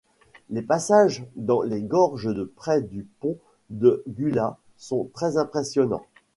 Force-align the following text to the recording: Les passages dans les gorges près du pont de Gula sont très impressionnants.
Les 0.49 0.63
passages 0.63 1.23
dans 1.35 1.61
les 1.61 1.83
gorges 1.83 2.33
près 2.55 2.81
du 2.81 3.03
pont 3.19 3.37
de 3.69 4.01
Gula 4.07 4.57
sont 4.75 5.07
très 5.13 5.37
impressionnants. 5.37 6.07